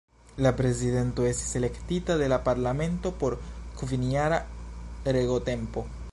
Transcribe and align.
La 0.45 0.51
Prezidento 0.61 1.25
estis 1.31 1.51
elektita 1.59 2.15
de 2.21 2.29
la 2.33 2.39
Parlamento 2.47 3.11
por 3.23 3.35
kvinjara 3.83 4.39
regotempo. 5.19 5.89